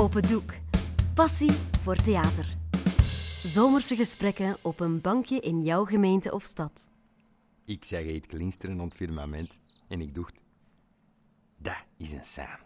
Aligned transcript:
Open 0.00 0.22
doek. 0.22 0.52
Passie 1.14 1.50
voor 1.82 1.96
theater. 1.96 2.56
Zomerse 3.42 3.96
gesprekken 3.96 4.56
op 4.62 4.80
een 4.80 5.00
bankje 5.00 5.40
in 5.40 5.62
jouw 5.62 5.84
gemeente 5.84 6.32
of 6.32 6.42
stad. 6.42 6.88
Ik 7.64 7.84
zag 7.84 8.04
het 8.04 8.26
glinsteren 8.26 8.80
op 8.80 8.88
het 8.88 8.94
firmament 8.94 9.58
en 9.88 10.00
ik 10.00 10.14
dacht, 10.14 10.34
dat 11.56 11.84
is 11.96 12.12
een 12.12 12.24
sein. 12.24 12.58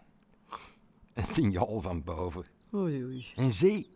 Een 1.14 1.24
signaal 1.24 1.80
van 1.80 2.04
boven. 2.04 2.44
Oei, 2.74 3.04
oei. 3.04 3.26
En 3.36 3.52
zee, 3.52 3.86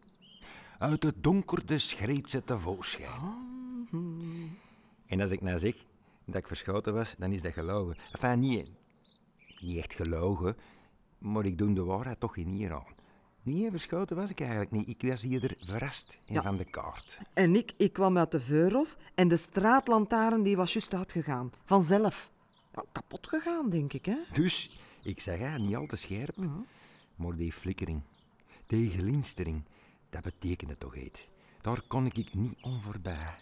uit 0.79 1.03
het 1.03 1.23
donkerde 1.23 1.79
schreed 1.79 2.31
ze 2.31 2.45
tevoorschijn. 2.45 3.21
En 5.07 5.21
als 5.21 5.31
ik 5.31 5.41
nou 5.41 5.59
zeg 5.59 5.75
dat 6.25 6.37
ik 6.37 6.47
verschoten 6.47 6.95
was, 6.95 7.15
dan 7.19 7.33
is 7.33 7.43
dat 7.43 7.53
gelogen. 7.53 7.97
Enfin, 8.13 8.41
niet, 8.41 8.77
niet 9.61 9.77
echt 9.77 9.95
gelogen, 9.95 10.57
maar 11.19 11.47
ik 11.47 11.59
doe 11.59 11.73
de 11.73 11.85
waarheid 11.85 12.21
toch 12.21 12.37
in 12.37 12.49
hier 12.49 12.73
aan. 12.73 12.98
Nee, 13.49 13.71
verschoten 13.71 14.17
was 14.17 14.31
ik 14.31 14.41
eigenlijk 14.41 14.71
niet. 14.71 14.89
Ik 14.89 15.11
was 15.11 15.23
hier 15.23 15.57
verrast 15.61 16.19
Ja. 16.27 16.43
van 16.43 16.57
de 16.57 16.65
kaart. 16.65 17.19
En 17.35 17.57
ik, 17.57 17.73
ik 17.77 17.93
kwam 17.93 18.19
uit 18.19 18.31
de 18.31 18.41
Veurhof 18.41 18.97
en 19.15 19.29
de 19.29 19.37
straatlantaarn 19.37 20.43
die 20.43 20.57
was 20.57 20.73
juist 20.73 20.95
uitgegaan. 20.95 21.51
Vanzelf. 21.65 22.31
Ja, 22.75 22.85
kapot 22.93 23.29
gegaan, 23.29 23.71
denk 23.71 23.93
ik, 23.93 24.05
hè? 24.07 24.17
Dus, 24.33 24.79
ik 25.05 25.21
zeg 25.21 25.39
ja, 25.39 25.57
niet 25.59 25.77
al 25.77 25.87
te 25.87 25.97
scherp, 25.97 26.37
maar 27.17 27.37
die 27.37 27.53
flikkering, 27.53 28.01
die 28.67 28.91
glinstering, 28.91 29.63
dat 30.11 30.23
betekende 30.23 30.79
toch 30.79 30.97
iets. 30.97 31.29
Daar 31.61 31.83
kon 31.87 32.07
ik 32.07 32.35
niet 32.35 32.57
om 32.63 32.81
voorbij. 32.81 33.35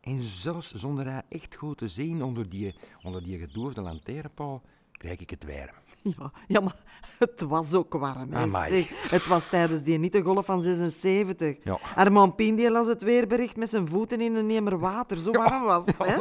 En 0.00 0.18
zelfs 0.18 0.72
zonder 0.74 1.08
haar 1.08 1.24
echt 1.28 1.54
goed 1.54 1.78
te 1.78 1.88
zien 1.88 2.22
onder 2.22 2.48
die, 2.48 2.74
onder 3.02 3.22
die 3.24 3.38
gedoofde 3.38 3.80
lantaarnpaal, 3.80 4.62
krijg 4.98 5.20
ik 5.20 5.30
het 5.30 5.44
warm. 5.44 5.82
Ja, 6.18 6.32
ja, 6.46 6.60
maar 6.60 6.76
het 7.18 7.40
was 7.40 7.74
ook 7.74 7.92
warm. 7.92 8.32
Hè, 8.32 8.50
zeg. 8.68 9.10
Het 9.10 9.26
was 9.26 9.46
tijdens 9.46 9.82
die 9.82 9.98
niettegolf 9.98 10.44
van 10.44 10.62
76. 10.62 11.56
Ja. 11.64 11.78
Armand 11.94 12.36
Pien 12.36 12.54
die 12.54 12.70
las 12.70 12.86
het 12.86 13.02
weerbericht 13.02 13.56
met 13.56 13.68
zijn 13.68 13.88
voeten 13.88 14.20
in 14.20 14.34
een 14.34 14.46
nemer 14.46 14.78
water. 14.78 15.18
Zo 15.18 15.32
warm 15.32 15.62
was 15.62 15.86
het. 15.86 15.98
Hè? 16.08 16.16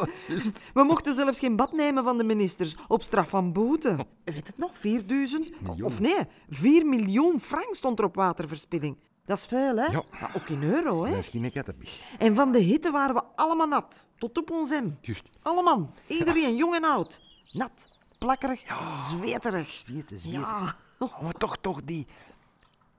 We 0.73 0.83
mochten 0.83 1.13
zelfs 1.13 1.39
geen 1.39 1.55
bad 1.55 1.71
nemen 1.71 2.03
van 2.03 2.17
de 2.17 2.23
ministers 2.23 2.75
op 2.87 3.01
straf 3.01 3.29
van 3.29 3.53
boete. 3.53 4.05
Weet 4.23 4.47
het 4.47 4.57
nog? 4.57 4.77
4000? 4.77 5.61
Miljoen. 5.61 5.85
Of 5.85 5.99
nee, 5.99 6.19
4 6.49 6.85
miljoen 6.85 7.39
frank 7.39 7.75
stond 7.75 7.99
er 7.99 8.05
op 8.05 8.15
waterverspilling. 8.15 8.97
Dat 9.25 9.37
is 9.37 9.45
veel, 9.45 9.77
hè? 9.77 9.85
Ja. 9.85 10.03
Maar 10.19 10.31
ook 10.35 10.49
in 10.49 10.63
euro, 10.63 11.05
hè? 11.05 11.15
Misschien 11.15 11.43
een 11.43 11.51
kattenbis. 11.51 12.03
En 12.19 12.35
van 12.35 12.51
de 12.51 12.59
hitte 12.59 12.91
waren 12.91 13.15
we 13.15 13.21
allemaal 13.35 13.67
nat. 13.67 14.07
Tot 14.17 14.37
op 14.37 14.51
ons 14.51 14.69
hem. 14.69 14.97
Juist. 15.01 15.23
Allemaal. 15.41 15.93
Iedereen, 16.07 16.55
jong 16.55 16.75
en 16.75 16.83
oud. 16.83 17.21
Nat, 17.51 17.89
plakkerig, 18.23 18.63
zweterig. 18.93 19.67
Zweten, 19.67 20.19
zweten. 20.19 20.39
Ja. 20.39 20.75
Oh, 20.99 21.21
maar 21.21 21.33
toch, 21.33 21.57
toch, 21.57 21.83
die... 21.83 22.07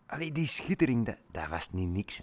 Allee, 0.06 0.33
die 0.33 0.47
schittering, 0.47 1.06
dat, 1.06 1.17
dat 1.30 1.48
was 1.48 1.69
niet 1.70 1.89
niks. 1.89 2.22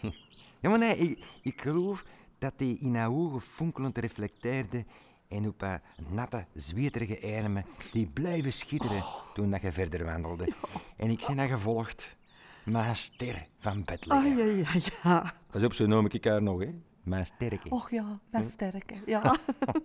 Ja, 0.60 0.70
maar 0.70 0.78
nee, 0.78 0.96
ik, 0.96 1.24
ik 1.42 1.60
geloof 1.60 2.04
dat 2.38 2.52
die 2.56 2.78
in 2.78 2.94
haar 2.94 3.10
ogen 3.10 3.40
fonkelend 3.40 3.98
reflecteerde 3.98 4.84
en 5.28 5.48
op 5.48 5.60
haar 5.60 5.82
natte, 6.08 6.46
zweterige 6.54 7.36
armen 7.36 7.64
die 7.92 8.12
blijven 8.12 8.52
schitteren 8.52 9.02
toen 9.34 9.50
dat 9.50 9.62
je 9.62 9.72
verder 9.72 10.04
wandelde. 10.04 10.52
En 10.96 11.10
ik 11.10 11.24
ben 11.26 11.38
haar 11.38 11.48
gevolgd. 11.48 12.16
Mijn 12.64 12.96
ster 12.96 13.46
van 13.60 13.84
Bethlehem. 13.84 14.38
Ah, 14.38 14.38
ja, 14.38 14.44
ja, 14.44 14.90
ja. 15.02 15.34
Pas 15.50 15.62
op, 15.62 15.72
zo 15.72 15.86
noem 15.86 16.06
ik 16.06 16.24
haar 16.24 16.42
nog, 16.42 16.60
hè. 16.60 16.74
Mijn 17.04 17.26
sterke. 17.26 17.70
Och 17.70 17.90
ja, 17.90 18.20
best 18.30 18.50
sterk, 18.50 18.92
hè. 18.92 19.00
Ja. 19.06 19.36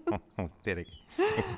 Sterk. 0.60 0.88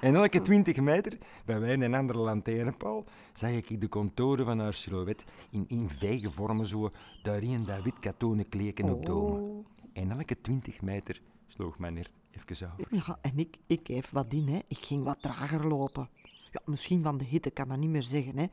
En 0.01 0.15
elke 0.15 0.41
twintig 0.41 0.77
meter, 0.77 1.17
bij 1.45 1.59
wij 1.59 1.73
een 1.73 1.93
andere 1.93 2.19
lantaarnpaal, 2.19 3.05
zag 3.33 3.51
ik 3.51 3.81
de 3.81 3.89
contouren 3.89 4.45
van 4.45 4.59
haar 4.59 4.73
silhouet 4.73 5.25
in, 5.51 5.65
in 5.67 5.89
vijgen 5.89 6.31
vormen 6.31 6.67
zo 6.67 6.89
daarin 7.23 7.65
dat 7.65 7.81
wit 7.83 7.99
katonen 7.99 8.49
kleken 8.49 8.89
op 8.89 9.05
domen. 9.05 9.65
En 9.93 10.11
elke 10.11 10.41
twintig 10.41 10.81
meter 10.81 11.21
sloeg 11.47 11.79
mijn 11.79 11.95
hart 11.95 12.13
even 12.31 12.71
over. 12.71 12.95
ja, 12.95 13.17
en 13.21 13.39
ik, 13.39 13.57
ik 13.67 13.79
geef 13.83 14.09
wat 14.09 14.33
in, 14.33 14.47
hè. 14.47 14.59
Ik 14.67 14.85
ging 14.85 15.03
wat 15.03 15.21
trager 15.21 15.67
lopen. 15.67 16.09
Ja, 16.51 16.61
misschien 16.65 17.03
van 17.03 17.17
de 17.17 17.25
hitte 17.25 17.51
kan 17.51 17.67
dat 17.67 17.77
niet 17.77 17.89
meer 17.89 18.03
zeggen, 18.03 18.37
hè. 18.37 18.45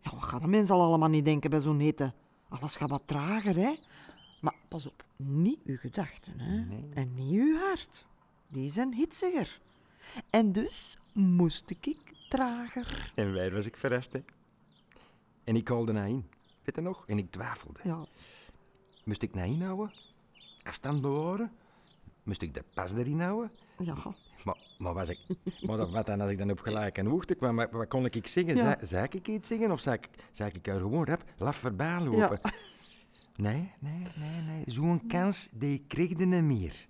Ja, 0.00 0.10
wat 0.10 0.24
gaan 0.24 0.40
de 0.40 0.46
mensen 0.46 0.74
al 0.74 0.82
allemaal 0.82 1.08
niet 1.08 1.24
denken 1.24 1.50
bij 1.50 1.60
zo'n 1.60 1.78
hitte? 1.78 2.12
Alles 2.48 2.76
gaat 2.76 2.90
wat 2.90 3.06
trager, 3.06 3.56
hè. 3.56 3.74
Maar 4.40 4.54
pas 4.68 4.86
op, 4.86 5.04
niet 5.16 5.58
uw 5.64 5.76
gedachten, 5.76 6.40
hè. 6.40 6.64
En 6.94 7.14
niet 7.14 7.40
uw 7.40 7.56
hart. 7.58 8.06
Die 8.48 8.70
zijn 8.70 8.94
hitsiger. 8.94 9.60
En 10.30 10.52
dus 10.52 10.98
moest 11.12 11.70
ik 11.70 11.96
trager. 12.28 13.12
En 13.14 13.34
waar 13.34 13.50
was 13.50 13.66
ik 13.66 13.76
verrast, 13.76 14.12
hè. 14.12 14.20
En 15.44 15.56
ik 15.56 15.68
haalde 15.68 15.92
naar 15.92 16.08
in. 16.08 16.26
Weet 16.64 16.74
je 16.74 16.80
nog? 16.80 17.04
En 17.06 17.18
ik 17.18 17.30
twijfelde. 17.30 17.80
Ja, 17.82 18.06
Moest 19.04 19.22
ik 19.22 19.34
naar 19.34 19.46
inhouden? 19.46 19.92
Afstand 20.62 21.00
bewaren? 21.02 21.52
Moest 22.22 22.42
ik 22.42 22.54
de 22.54 22.64
pas 22.74 22.92
erin 22.92 23.20
houden? 23.20 23.50
ja. 23.78 23.96
Maar, 24.44 24.56
maar, 24.78 24.94
was 24.94 25.08
ik, 25.08 25.18
maar 25.60 25.76
dan- 25.76 25.90
wat 25.90 26.06
dan 26.06 26.20
als 26.20 26.30
ik 26.30 26.38
dan 26.38 26.50
op 26.50 26.58
gelijke 26.60 27.04
hoogte 27.08 27.34
kwam? 27.34 27.56
Wat, 27.56 27.70
wat 27.70 27.88
kon 27.88 28.04
ik 28.04 28.26
zeggen? 28.26 28.56
Ja. 28.56 28.78
Zou, 28.82 29.04
ik 29.10 29.28
iets 29.28 29.48
zeggen 29.48 29.70
of 29.70 29.80
zou 29.80 29.96
ik, 29.96 30.08
zou 30.30 30.50
ik 30.54 30.66
er 30.66 30.80
gewoon 30.80 31.04
rap 31.04 31.24
laf 31.38 31.56
voorbij 31.56 32.00
lopen? 32.00 32.40
Nee, 33.40 33.72
nee, 33.78 34.02
nee, 34.18 34.42
nee. 34.46 34.64
Zo'n 34.66 35.06
kans, 35.06 35.48
die 35.52 35.84
kreeg 35.86 36.08
je 36.08 36.26
niet 36.26 36.42
meer. 36.42 36.86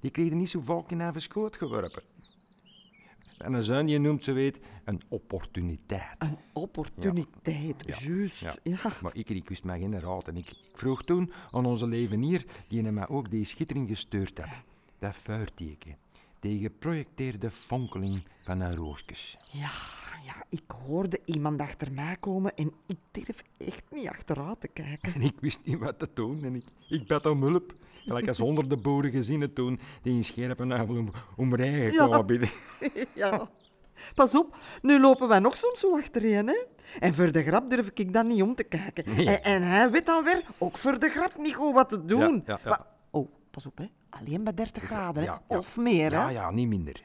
Die 0.00 0.10
kreeg 0.10 0.28
je 0.28 0.34
niet 0.34 0.50
zo 0.50 0.60
vaak 0.60 0.90
in 0.90 1.00
haar 1.00 1.20
schoot 1.20 1.56
geworpen. 1.56 2.02
En 3.38 3.52
een 3.52 3.64
zoon, 3.64 3.88
je 3.88 3.98
noemt, 3.98 4.24
ze 4.24 4.32
weet, 4.32 4.60
een 4.84 5.00
opportuniteit. 5.08 6.14
Een 6.18 6.38
opportuniteit, 6.52 7.84
juist. 8.00 8.40
Ja. 8.40 8.56
Ja. 8.62 8.92
Maar 9.02 9.16
ik, 9.16 9.28
ik 9.28 9.48
wist 9.48 9.64
maar 9.64 9.78
geen 9.78 10.00
raad. 10.00 10.28
En 10.28 10.36
ik, 10.36 10.48
ik 10.48 10.78
vroeg 10.78 11.02
toen 11.02 11.32
aan 11.52 11.66
onze 11.66 11.86
levenier, 11.86 12.46
die 12.68 12.82
hem 12.82 12.94
mij 12.94 13.08
ook 13.08 13.30
die 13.30 13.44
schittering 13.44 13.88
gestuurd 13.88 14.38
had. 14.38 14.60
Dat 14.98 15.16
vuurteken. 15.16 15.96
Die 16.40 16.60
geprojecteerde 16.60 17.50
fonkeling 17.50 18.22
van 18.44 18.60
haar 18.60 18.74
roosjes. 18.74 19.36
Ja, 19.50 19.70
ja, 20.24 20.44
ik 20.48 20.70
hoorde 20.86 21.20
iemand 21.24 21.60
achter 21.60 21.92
mij 21.92 22.16
komen 22.20 22.54
en 22.54 22.72
ik 22.86 22.96
durf 23.10 23.42
echt 23.58 23.82
niet 23.90 24.08
achteruit 24.08 24.60
te 24.60 24.68
kijken. 24.68 25.14
En 25.14 25.20
ik 25.22 25.40
wist 25.40 25.58
niet 25.64 25.78
wat 25.78 25.98
te 25.98 26.08
doen. 26.14 26.44
En 26.44 26.54
ik, 26.54 26.64
ik 26.88 27.06
bad 27.06 27.26
om 27.26 27.42
hulp. 27.42 27.72
Gelijk 28.04 28.28
als 28.28 28.38
honderden 28.38 28.82
boeren 28.82 29.10
gezinnen 29.10 29.52
toen, 29.52 29.80
die 30.02 30.14
in 30.14 30.24
scherpe 30.24 30.64
navel 30.64 30.96
om, 30.96 31.10
om 31.36 31.54
rijgen 31.54 31.92
Ja. 31.92 32.06
kwamen 32.06 32.26
bidden. 32.26 32.48
Ja. 33.14 33.48
Pas 34.14 34.34
op, 34.34 34.56
nu 34.80 35.00
lopen 35.00 35.28
wij 35.28 35.38
nog 35.38 35.56
soms 35.56 35.80
zo 35.80 35.96
achtereen, 35.98 36.46
hè? 36.46 36.64
En 36.98 37.14
voor 37.14 37.32
de 37.32 37.42
grap 37.42 37.68
durf 37.70 37.90
ik 37.94 38.12
dan 38.12 38.26
niet 38.26 38.42
om 38.42 38.54
te 38.54 38.64
kijken. 38.64 39.04
Nee. 39.16 39.26
En, 39.26 39.42
en 39.42 39.62
hij 39.62 39.90
weet 39.90 40.06
dan 40.06 40.24
weer 40.24 40.44
ook 40.58 40.78
voor 40.78 40.98
de 40.98 41.08
grap 41.08 41.36
niet 41.38 41.54
goed 41.54 41.74
wat 41.74 41.88
te 41.88 42.04
doen. 42.04 42.34
Ja, 42.34 42.42
ja, 42.46 42.58
ja. 42.64 42.68
Maar- 42.68 42.86
oh, 43.10 43.28
pas 43.50 43.66
op, 43.66 43.78
hè? 43.78 43.84
Alleen 44.20 44.44
bij 44.44 44.54
30 44.54 44.82
graden, 44.82 45.22
hè? 45.22 45.28
Ja, 45.28 45.42
ja. 45.48 45.58
Of 45.58 45.76
meer, 45.76 46.10
hè? 46.10 46.16
Ja, 46.16 46.28
ja, 46.28 46.50
niet 46.50 46.68
minder. 46.68 47.04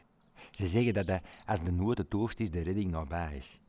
Ze 0.51 0.67
zeggen 0.67 0.93
dat, 0.93 1.07
dat 1.07 1.21
als 1.45 1.63
de 1.63 1.71
nood 1.71 1.97
het 1.97 2.13
hoogst 2.13 2.39
is, 2.39 2.51
de 2.51 2.61
redding 2.61 2.91
nabij 2.91 3.35
is. 3.35 3.59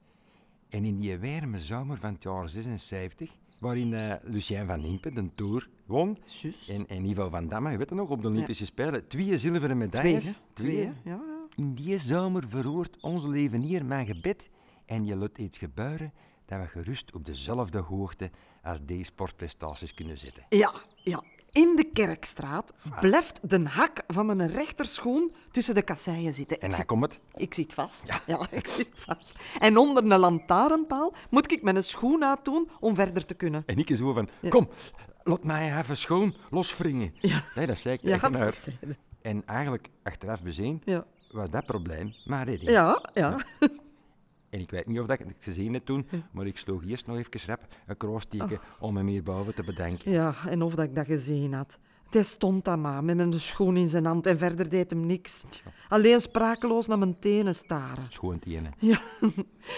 En 0.69 0.84
in 0.84 1.00
die 1.00 1.19
warme 1.19 1.58
zomer 1.60 1.98
van 1.98 2.12
het 2.12 2.22
jaar 2.22 2.48
76, 2.48 3.30
waarin 3.60 3.94
eh, 3.94 4.14
Lucien 4.22 4.66
van 4.66 4.84
Impe 4.84 5.12
de 5.12 5.30
Tour 5.34 5.69
won, 5.86 6.19
en, 6.69 6.88
en 6.88 7.04
Ivo 7.04 7.28
van 7.28 7.48
Damme, 7.48 7.70
je 7.70 7.76
weet 7.76 7.88
het 7.88 7.98
nog, 7.98 8.08
op 8.08 8.22
de 8.22 8.28
Olympische 8.28 8.66
Spelen, 8.66 9.06
twee 9.08 9.38
zilveren 9.38 9.60
Twee, 9.60 9.74
medailles. 9.76 10.38
Twee, 10.53 10.76
hè? 10.76 10.82
Ja, 10.82 10.92
ja. 11.04 11.20
In 11.56 11.74
die 11.74 11.98
zomer 11.98 12.48
verhoort 12.48 12.97
onze 13.00 13.28
levenier 13.28 13.84
mijn 13.84 14.06
gebed 14.06 14.50
en 14.86 15.04
je 15.04 15.16
laat 15.16 15.38
iets 15.38 15.59
gebeuren 15.59 16.12
dat 16.59 16.61
we 16.61 16.67
gerust 16.81 17.15
op 17.15 17.25
dezelfde 17.27 17.79
hoogte 17.79 18.31
als 18.63 18.85
deze 18.85 19.05
sportprestaties 19.05 19.95
kunnen 19.95 20.19
zitten. 20.19 20.43
Ja, 20.49 20.73
ja. 20.97 21.23
In 21.53 21.77
de 21.77 21.85
Kerkstraat 21.93 22.73
blijft 23.01 23.51
de 23.51 23.69
hak 23.69 24.03
van 24.07 24.27
mijn 24.27 24.49
rechterschoen 24.49 25.33
tussen 25.51 25.75
de 25.75 25.83
kasseien 25.83 26.33
zitten. 26.33 26.61
En 26.61 26.73
zit- 26.73 26.87
komt 26.87 27.03
het. 27.05 27.19
Ik 27.35 27.55
zit 27.55 27.75
vast. 27.75 28.21
Ja. 28.27 28.47
ik 28.51 28.67
zit 28.67 28.91
vast. 28.95 29.33
En 29.59 29.77
onder 29.77 30.03
een 30.11 30.19
lantaarnpaal 30.19 31.15
moet 31.31 31.53
ik 31.53 31.63
mijn 31.63 31.84
schoen 31.84 32.25
uitdoen 32.25 32.69
om 32.81 32.95
verder 32.95 33.27
te 33.27 33.34
kunnen. 33.34 33.63
En 33.66 33.78
ik 33.78 33.97
zo 33.97 34.13
van, 34.13 34.28
kom, 34.48 34.69
laat 35.22 35.45
mij 35.45 35.78
even 35.78 35.97
schoon 35.97 36.34
loswringen. 36.51 37.15
Ja. 37.21 37.43
Nee, 37.55 37.66
dat 37.66 37.78
zei 37.78 37.95
ik 37.95 38.01
Ja, 38.03 38.19
tegen 38.19 38.33
dat 38.33 38.55
zei. 38.55 38.78
En 39.22 39.47
eigenlijk, 39.47 39.89
achteraf 40.03 40.43
bezien, 40.43 40.83
Ja. 40.84 41.05
was 41.31 41.51
dat 41.51 41.66
probleem 41.66 42.15
maar 42.25 42.45
redding. 42.45 42.71
Ja, 42.71 43.10
ja. 43.15 43.37
En 44.53 44.60
ik 44.60 44.71
weet 44.71 44.87
niet 44.87 45.01
of 45.01 45.07
dat 45.07 45.21
ik 45.21 45.27
het 45.27 45.37
gezien 45.41 45.72
heb 45.72 45.84
toen, 45.84 46.07
maar 46.33 46.47
ik 46.47 46.59
sloeg 46.59 46.84
eerst 46.84 47.07
nog 47.07 47.16
even 47.16 47.41
rap 47.47 47.66
een 47.87 47.97
kroosteken 47.97 48.60
om 48.81 48.97
hem 48.97 49.07
hier 49.07 49.22
boven 49.22 49.54
te 49.54 49.63
bedanken. 49.63 50.10
Ja, 50.10 50.34
en 50.49 50.63
of 50.63 50.75
dat 50.75 50.84
ik 50.84 50.95
dat 50.95 51.07
gezien 51.07 51.53
had. 51.53 51.78
Hij 52.10 52.22
stond 52.22 52.65
daar 52.65 52.78
maar 52.78 53.04
met 53.04 53.16
mijn 53.16 53.33
schoen 53.33 53.77
in 53.77 53.89
zijn 53.89 54.04
hand 54.04 54.27
en 54.27 54.39
verder 54.39 54.69
deed 54.69 54.91
hem 54.91 55.07
niks. 55.07 55.45
Alleen 55.89 56.21
sprakeloos 56.21 56.87
naar 56.87 56.99
mijn 56.99 57.19
tenen 57.21 57.54
staren. 57.54 58.07
Schoon 58.09 58.39
tenen. 58.39 58.72
Ja, 58.78 59.01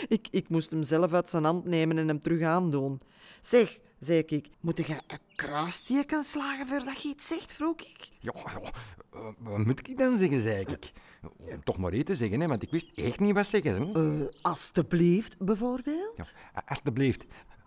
ik, 0.08 0.28
ik 0.30 0.48
moest 0.48 0.70
hem 0.70 0.82
zelf 0.82 1.12
uit 1.12 1.30
zijn 1.30 1.44
hand 1.44 1.64
nemen 1.64 1.98
en 1.98 2.08
hem 2.08 2.20
terug 2.20 2.42
aandoen. 2.42 3.00
Zeg, 3.40 3.78
zei 4.04 4.18
ik, 4.18 4.48
moet 4.60 4.86
je 4.86 4.92
een 5.06 5.18
kruisteken 5.36 6.24
slagen 6.24 6.66
voordat 6.66 7.02
je 7.02 7.08
iets 7.08 7.26
zegt, 7.26 7.52
vroeg 7.52 7.80
ik. 7.80 8.08
Ja, 8.20 8.32
ja, 8.34 8.60
wat- 8.60 9.34
wat 9.38 9.64
moet 9.64 9.88
ik 9.88 9.98
dan 9.98 10.16
zeggen, 10.16 10.40
zei 10.40 10.60
ik. 10.60 10.92
Om 11.38 11.64
toch 11.64 11.76
maar 11.78 11.92
eten 11.92 12.16
zeggen, 12.16 12.40
hè, 12.40 12.46
want 12.48 12.62
ik 12.62 12.70
wist 12.70 12.86
echt 12.94 13.20
niet 13.20 13.34
wat 13.34 13.46
zeggen. 13.46 13.92
Hè. 13.92 14.20
Eh, 14.24 14.28
alsjeblieft, 14.42 15.38
bijvoorbeeld? 15.38 16.16
Ja, 16.16 16.24
alsjeblieft, 16.66 17.24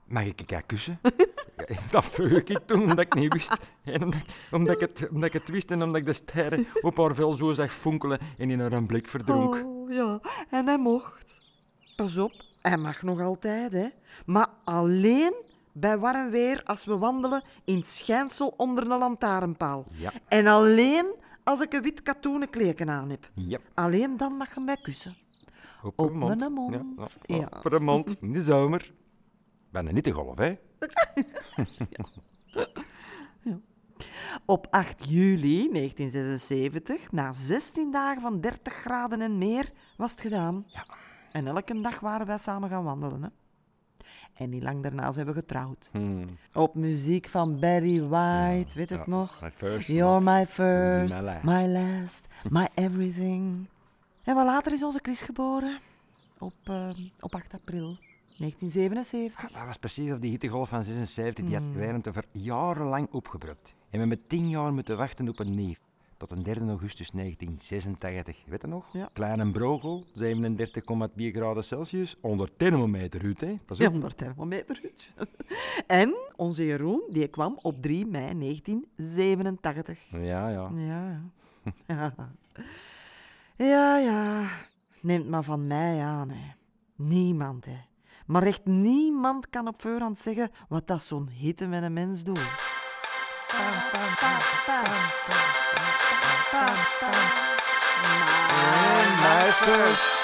Mag 0.07 0.25
ik 0.25 0.39
elkaar 0.39 0.63
kussen? 0.63 0.99
Dat 1.91 2.05
vroeg 2.05 2.29
ik 2.31 2.59
toen, 2.65 2.81
omdat 2.81 2.99
ik 2.99 3.13
niet 3.15 3.33
wist. 3.33 3.53
En 3.83 4.03
omdat, 4.03 4.19
ik- 4.21 4.51
omdat, 4.51 4.75
ik 4.75 4.81
het, 4.81 5.09
omdat 5.09 5.25
ik 5.27 5.33
het 5.33 5.49
wist 5.49 5.71
en 5.71 5.81
omdat 5.83 5.95
ik 6.01 6.05
de 6.05 6.13
sterren 6.13 6.67
op 6.81 6.97
haar 6.97 7.15
vel 7.15 7.33
zo 7.33 7.53
zag 7.53 7.73
fonkelen 7.73 8.19
en 8.37 8.49
in 8.49 8.59
haar 8.59 8.71
een 8.71 8.85
blik 8.85 9.07
verdronk. 9.07 9.55
Oh, 9.65 9.91
ja, 9.93 10.19
en 10.49 10.65
hij 10.67 10.77
mocht. 10.77 11.39
Pas 11.95 12.17
op, 12.17 12.31
hij 12.61 12.77
mag 12.77 13.01
nog 13.01 13.21
altijd, 13.21 13.71
hè. 13.71 13.87
Maar 14.25 14.47
alleen 14.63 15.33
bij 15.79 15.97
warm 15.97 16.29
weer 16.29 16.61
als 16.63 16.85
we 16.85 16.97
wandelen 16.97 17.41
in 17.65 17.75
het 17.77 17.87
schijnsel 17.87 18.53
onder 18.57 18.91
een 18.91 18.97
lantaarnpaal. 18.97 19.85
Ja. 19.91 20.11
En 20.27 20.47
alleen 20.47 21.05
als 21.43 21.61
ik 21.61 21.73
een 21.73 21.81
wit 21.81 22.01
katoenen 22.03 22.49
kleken 22.49 22.89
aan 22.89 23.09
heb. 23.09 23.29
Ja, 23.33 23.59
Alleen 23.73 24.17
dan 24.17 24.33
mag 24.33 24.53
je 24.55 24.59
mij 24.61 24.77
kussen. 24.77 25.15
op, 25.83 25.99
Op 25.99 26.13
mond. 26.13 26.37
mijn 26.39 26.51
mond, 26.53 26.73
Ja, 27.25 27.35
ja. 27.35 27.49
Op 27.63 27.71
haar 27.71 27.83
mond, 27.83 28.17
in 28.21 28.33
de 28.33 28.41
zomer. 28.41 28.93
Bijna 29.71 29.91
niet 29.91 30.03
te 30.03 30.11
golf, 30.11 30.37
hè? 30.37 30.55
Op 34.45 34.67
8 34.69 35.09
juli 35.09 35.69
1976, 35.71 37.11
na 37.11 37.33
16 37.33 37.91
dagen 37.91 38.21
van 38.21 38.41
30 38.41 38.73
graden 38.73 39.21
en 39.21 39.37
meer, 39.37 39.71
was 39.97 40.11
het 40.11 40.21
gedaan. 40.21 40.65
Ja. 40.67 40.85
En 41.31 41.47
elke 41.47 41.81
dag 41.81 41.99
waren 41.99 42.27
wij 42.27 42.37
samen 42.37 42.69
gaan 42.69 42.83
wandelen. 42.83 43.23
Hè? 43.23 43.29
En 44.37 44.49
niet 44.49 44.63
lang 44.63 44.83
daarna 44.83 45.11
zijn 45.11 45.25
we 45.25 45.33
getrouwd. 45.33 45.89
Hmm. 45.91 46.25
Op 46.53 46.75
muziek 46.75 47.27
van 47.27 47.59
Barry 47.59 48.01
White, 48.01 48.77
weet 48.77 48.89
het 48.89 49.07
nog? 49.07 49.41
my 49.41 49.51
first 49.51 49.87
You're 49.87 50.21
my 50.21 50.45
first, 50.45 51.15
my 51.15 51.21
last. 51.23 51.43
my 51.43 51.67
last, 51.67 52.27
my 52.49 52.67
everything. 52.75 53.67
En 54.23 54.35
wat 54.35 54.45
later 54.45 54.71
is 54.73 54.83
onze 54.83 54.99
Chris 55.01 55.21
geboren. 55.21 55.79
Op, 56.39 56.53
eh, 56.63 56.89
op 57.19 57.35
8 57.35 57.53
april 57.53 57.97
1977. 58.37 59.51
Dat 59.51 59.65
was 59.65 59.77
precies 59.77 60.11
op 60.11 60.21
die 60.21 60.29
hittegolf 60.31 60.69
van 60.69 60.83
76. 60.83 61.45
Die 61.45 61.55
Hmm. 61.55 61.67
had 61.67 61.75
Wijnand 61.75 62.07
over 62.07 62.25
jarenlang 62.31 63.07
opgebruikt. 63.11 63.73
En 63.89 63.99
we 64.01 64.07
hebben 64.07 64.27
tien 64.27 64.49
jaar 64.49 64.73
moeten 64.73 64.97
wachten 64.97 65.29
op 65.29 65.39
een 65.39 65.55
neef. 65.55 65.79
Tot 66.17 66.31
een 66.31 66.43
3 66.43 66.59
augustus 66.67 67.09
1986. 67.11 68.37
Weet 68.45 68.61
je 68.61 68.67
nog? 68.67 68.85
Ja. 68.93 69.09
Kleine 69.13 69.51
Brogel, 69.51 70.05
37,4 70.05 70.11
graden 71.15 71.63
Celsius, 71.63 72.15
onder 72.21 72.55
thermometer 72.57 73.21
uit, 73.23 73.41
hè? 73.41 73.57
Pas 73.65 73.79
op. 73.79 73.85
100 73.91 74.17
thermometer. 74.17 74.81
en 75.87 76.15
onze 76.35 76.65
Jeroen, 76.65 77.01
die 77.11 77.27
kwam 77.27 77.59
op 77.61 77.81
3 77.81 78.05
mei 78.05 78.37
1987. 78.39 79.99
Ja, 80.11 80.49
ja. 80.49 80.71
Ja, 80.75 81.21
ja. 81.87 82.13
Ja, 83.57 83.97
ja. 83.97 84.49
Neemt 85.01 85.27
maar 85.29 85.43
van 85.43 85.67
mij 85.67 86.01
aan, 86.01 86.29
hè. 86.29 86.51
Niemand, 86.95 87.65
hè. 87.65 87.77
Maar 88.25 88.43
echt 88.43 88.65
niemand 88.65 89.49
kan 89.49 89.67
op 89.67 89.81
voorhand 89.81 90.19
zeggen 90.19 90.49
wat 90.69 90.87
dat 90.87 91.01
zo'n 91.01 91.29
hitte 91.29 91.67
met 91.67 91.83
een 91.83 91.93
mens 91.93 92.23
doet. 92.23 92.39
Pam. 96.51 96.77
My, 98.03 99.03
my 99.27 99.45
first, 99.65 100.19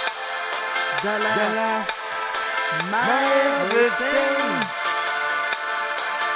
the 1.03 1.15
last, 1.19 2.07
my 2.91 3.23
everything, 3.49 4.37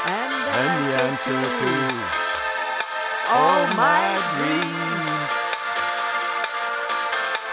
and 0.07 0.31
the 0.31 0.51
And 0.57 0.83
the 0.87 1.01
answer 1.07 1.43
to 1.61 1.73
all 3.31 3.63
my 3.75 4.07
dreams. 4.35 5.31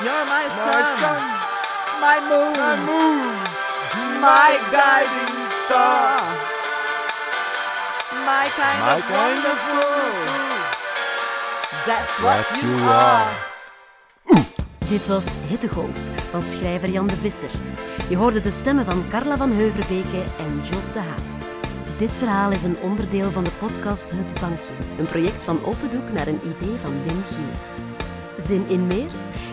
You're 0.02 0.26
my 0.26 0.46
sun, 0.48 1.22
my 2.02 2.18
moon, 2.30 3.34
my 4.20 4.52
guiding 4.74 5.36
star, 5.62 6.18
my 8.26 8.46
kind 8.58 8.80
My 8.80 8.96
of 8.96 9.02
kind 9.02 9.46
of 9.46 9.58
wonderful. 9.74 10.63
That's 11.82 12.18
what, 12.20 12.48
What 12.48 12.62
you 12.62 12.80
are. 12.88 13.52
Dit 14.88 15.06
was 15.06 15.26
Hittegolf 15.48 15.98
van 16.30 16.42
schrijver 16.42 16.88
Jan 16.88 17.06
de 17.06 17.16
Visser. 17.16 17.50
Je 18.08 18.16
hoorde 18.16 18.40
de 18.40 18.50
stemmen 18.50 18.84
van 18.84 19.04
Carla 19.10 19.36
van 19.36 19.50
Heuverbeke 19.50 20.22
en 20.38 20.62
Jos 20.70 20.92
de 20.92 20.98
Haas. 20.98 21.40
Dit 21.98 22.10
verhaal 22.10 22.50
is 22.50 22.62
een 22.62 22.76
onderdeel 22.82 23.30
van 23.30 23.44
de 23.44 23.50
podcast 23.50 24.10
Het 24.10 24.40
Bankje, 24.40 24.72
een 24.98 25.06
project 25.06 25.44
van 25.44 25.64
Open 25.64 25.90
Doek 25.90 26.12
naar 26.12 26.26
een 26.26 26.40
idee 26.42 26.76
van 26.82 27.02
Wim 27.04 27.22
Gilles. 27.26 27.74
Zin 28.38 28.68
in 28.68 28.86
meer? 28.86 29.10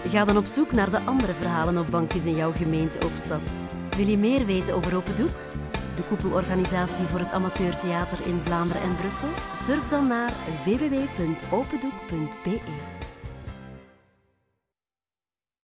Ga 0.07 0.25
dan 0.25 0.37
op 0.37 0.45
zoek 0.45 0.71
naar 0.71 0.89
de 0.89 1.01
andere 1.05 1.33
verhalen 1.33 1.77
op 1.77 1.87
bankjes 1.91 2.23
in 2.23 2.35
jouw 2.35 2.51
gemeente 2.51 2.97
of 3.05 3.11
stad. 3.15 3.41
Wil 3.97 4.07
je 4.07 4.17
meer 4.17 4.45
weten 4.45 4.73
over 4.73 4.95
Open 4.95 5.15
Doek? 5.15 5.35
De 6.01 6.07
koepelorganisatie 6.07 7.05
voor 7.05 7.19
het 7.19 7.31
amateurtheater 7.31 8.27
in 8.27 8.41
Vlaanderen 8.43 8.81
en 8.81 8.95
Brussel? 8.95 9.27
Surf 9.55 9.89
dan 9.89 10.07
naar 10.07 10.33
www.opendoek.be. 10.65 12.59